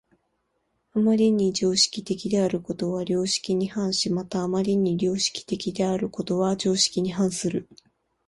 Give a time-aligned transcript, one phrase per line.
[0.95, 7.67] 余りに常識的であることは良識に反し、また余りに良識的であることは常識に反する。